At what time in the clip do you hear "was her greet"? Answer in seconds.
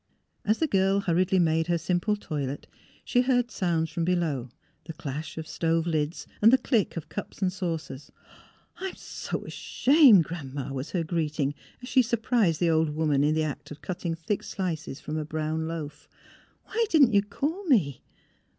10.73-11.39